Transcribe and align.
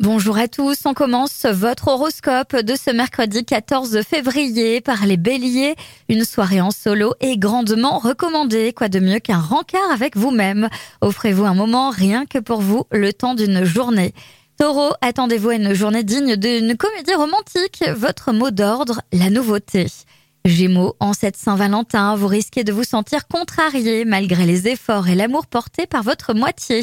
Bonjour 0.00 0.36
à 0.38 0.48
tous, 0.48 0.86
on 0.86 0.92
commence 0.92 1.46
votre 1.46 1.86
horoscope 1.86 2.56
de 2.56 2.74
ce 2.74 2.90
mercredi 2.90 3.44
14 3.44 4.02
février 4.02 4.80
par 4.80 5.06
les 5.06 5.16
béliers. 5.16 5.76
Une 6.08 6.24
soirée 6.24 6.60
en 6.60 6.72
solo 6.72 7.14
est 7.20 7.36
grandement 7.36 8.00
recommandée, 8.00 8.72
quoi 8.72 8.88
de 8.88 8.98
mieux 8.98 9.20
qu'un 9.20 9.38
rencard 9.38 9.88
avec 9.92 10.16
vous-même? 10.16 10.68
Offrez-vous 11.00 11.44
un 11.44 11.54
moment 11.54 11.90
rien 11.90 12.26
que 12.26 12.40
pour 12.40 12.60
vous, 12.60 12.82
le 12.90 13.12
temps 13.12 13.36
d'une 13.36 13.62
journée. 13.62 14.14
Taureau, 14.58 14.90
attendez-vous 15.00 15.50
à 15.50 15.54
une 15.54 15.74
journée 15.74 16.02
digne 16.02 16.34
d'une 16.34 16.76
comédie 16.76 17.14
romantique, 17.14 17.84
votre 17.96 18.32
mot 18.32 18.50
d'ordre, 18.50 19.00
la 19.12 19.30
nouveauté. 19.30 19.86
Gémeaux, 20.44 20.96
en 20.98 21.12
cette 21.12 21.36
Saint-Valentin, 21.36 22.16
vous 22.16 22.26
risquez 22.26 22.64
de 22.64 22.72
vous 22.72 22.82
sentir 22.82 23.28
contrarié 23.28 24.04
malgré 24.04 24.44
les 24.44 24.66
efforts 24.66 25.06
et 25.06 25.14
l'amour 25.14 25.46
porté 25.46 25.86
par 25.86 26.02
votre 26.02 26.34
moitié. 26.34 26.80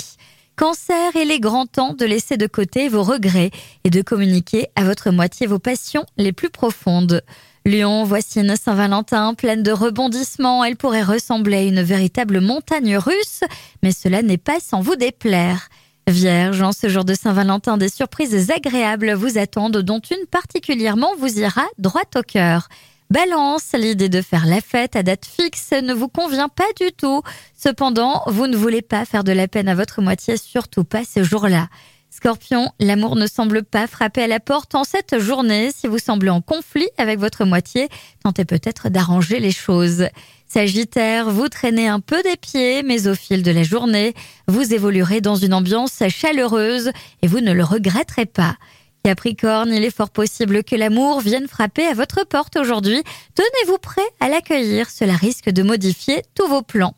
Cancer, 0.61 1.15
il 1.15 1.31
est 1.31 1.39
grand 1.39 1.65
temps 1.65 1.95
de 1.95 2.05
laisser 2.05 2.37
de 2.37 2.45
côté 2.45 2.87
vos 2.87 3.01
regrets 3.01 3.49
et 3.83 3.89
de 3.89 4.03
communiquer 4.03 4.67
à 4.75 4.83
votre 4.83 5.09
moitié 5.09 5.47
vos 5.47 5.57
passions 5.57 6.05
les 6.17 6.33
plus 6.33 6.51
profondes. 6.51 7.23
Lion, 7.65 8.03
voici 8.03 8.41
une 8.41 8.55
Saint-Valentin 8.55 9.33
pleine 9.33 9.63
de 9.63 9.71
rebondissements. 9.71 10.63
Elle 10.63 10.75
pourrait 10.75 11.01
ressembler 11.01 11.57
à 11.57 11.63
une 11.63 11.81
véritable 11.81 12.41
montagne 12.41 12.95
russe, 12.95 13.39
mais 13.81 13.91
cela 13.91 14.21
n'est 14.21 14.37
pas 14.37 14.59
sans 14.59 14.81
vous 14.81 14.95
déplaire. 14.95 15.67
Vierge, 16.07 16.61
en 16.61 16.73
ce 16.73 16.89
jour 16.89 17.05
de 17.05 17.15
Saint-Valentin, 17.15 17.77
des 17.77 17.89
surprises 17.89 18.51
agréables 18.51 19.13
vous 19.13 19.39
attendent, 19.39 19.77
dont 19.77 20.01
une 20.11 20.27
particulièrement 20.27 21.15
vous 21.17 21.39
ira 21.39 21.65
droit 21.79 22.01
au 22.15 22.21
cœur. 22.21 22.69
Balance, 23.11 23.73
l'idée 23.73 24.07
de 24.07 24.21
faire 24.21 24.45
la 24.45 24.61
fête 24.61 24.95
à 24.95 25.03
date 25.03 25.25
fixe 25.25 25.71
ne 25.73 25.93
vous 25.93 26.07
convient 26.07 26.47
pas 26.47 26.71
du 26.79 26.93
tout. 26.93 27.23
Cependant, 27.57 28.23
vous 28.27 28.47
ne 28.47 28.55
voulez 28.55 28.81
pas 28.81 29.03
faire 29.03 29.25
de 29.25 29.33
la 29.33 29.49
peine 29.49 29.67
à 29.67 29.75
votre 29.75 30.01
moitié, 30.01 30.37
surtout 30.37 30.85
pas 30.85 31.03
ce 31.03 31.21
jour-là. 31.21 31.67
Scorpion, 32.09 32.71
l'amour 32.79 33.17
ne 33.17 33.27
semble 33.27 33.63
pas 33.63 33.87
frapper 33.87 34.23
à 34.23 34.27
la 34.27 34.39
porte 34.39 34.75
en 34.75 34.85
cette 34.85 35.19
journée. 35.19 35.71
Si 35.75 35.87
vous 35.87 35.99
semblez 35.99 36.29
en 36.29 36.39
conflit 36.39 36.87
avec 36.97 37.19
votre 37.19 37.43
moitié, 37.43 37.89
tentez 38.23 38.45
peut-être 38.45 38.87
d'arranger 38.87 39.41
les 39.41 39.51
choses. 39.51 40.07
Sagittaire, 40.47 41.29
vous 41.29 41.49
traînez 41.49 41.89
un 41.89 41.99
peu 41.99 42.23
des 42.23 42.37
pieds, 42.37 42.81
mais 42.81 43.07
au 43.07 43.15
fil 43.15 43.43
de 43.43 43.51
la 43.51 43.63
journée, 43.63 44.13
vous 44.47 44.73
évoluerez 44.73 45.19
dans 45.19 45.35
une 45.35 45.53
ambiance 45.53 46.01
chaleureuse 46.07 46.91
et 47.21 47.27
vous 47.27 47.41
ne 47.41 47.51
le 47.51 47.65
regretterez 47.65 48.25
pas. 48.25 48.55
Capricorne, 49.03 49.73
il 49.73 49.83
est 49.83 49.95
fort 49.95 50.11
possible 50.11 50.63
que 50.63 50.75
l'amour 50.75 51.21
vienne 51.21 51.47
frapper 51.47 51.85
à 51.87 51.93
votre 51.93 52.23
porte 52.23 52.55
aujourd'hui. 52.57 53.01
Tenez-vous 53.35 53.79
prêt 53.79 54.01
à 54.19 54.29
l'accueillir, 54.29 54.89
cela 54.89 55.15
risque 55.15 55.49
de 55.49 55.63
modifier 55.63 56.21
tous 56.35 56.47
vos 56.47 56.61
plans. 56.61 56.95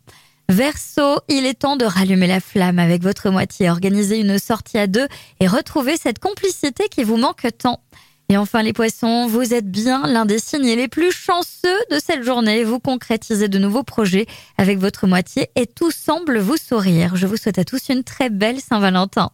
Verseau, 0.49 1.19
il 1.29 1.45
est 1.45 1.59
temps 1.59 1.77
de 1.77 1.85
rallumer 1.85 2.27
la 2.27 2.41
flamme 2.41 2.77
avec 2.77 3.01
votre 3.01 3.29
moitié, 3.29 3.69
organiser 3.69 4.19
une 4.19 4.37
sortie 4.37 4.77
à 4.77 4.87
deux 4.87 5.07
et 5.39 5.47
retrouver 5.47 5.95
cette 5.95 6.19
complicité 6.19 6.89
qui 6.89 7.03
vous 7.03 7.17
manque 7.17 7.47
tant. 7.57 7.81
Et 8.29 8.37
enfin 8.37 8.63
les 8.63 8.73
poissons, 8.73 9.27
vous 9.27 9.53
êtes 9.53 9.69
bien 9.69 10.07
l'un 10.07 10.25
des 10.25 10.39
signes 10.39 10.75
les 10.75 10.87
plus 10.87 11.11
chanceux 11.11 11.79
de 11.91 11.99
cette 11.99 12.23
journée. 12.23 12.63
Vous 12.63 12.79
concrétisez 12.79 13.47
de 13.47 13.59
nouveaux 13.59 13.83
projets 13.83 14.25
avec 14.57 14.79
votre 14.79 15.07
moitié 15.07 15.49
et 15.55 15.67
tout 15.67 15.91
semble 15.91 16.39
vous 16.39 16.57
sourire. 16.57 17.15
Je 17.15 17.27
vous 17.27 17.37
souhaite 17.37 17.59
à 17.59 17.65
tous 17.65 17.89
une 17.89 18.03
très 18.03 18.29
belle 18.29 18.59
Saint-Valentin. 18.59 19.31